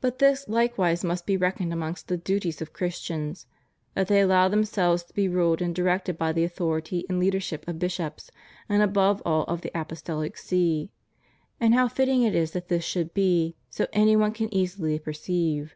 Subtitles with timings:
[0.00, 3.48] But this hkewise must be reckoned amongst the duties of Christians,
[3.94, 7.80] that they allow themselves to be ruled and directed by the authority and leadership of
[7.80, 8.30] bishops,
[8.68, 10.90] and above all of the Apostolic See.
[11.58, 15.74] And how fitting it is that this should be so any one can easily perceive.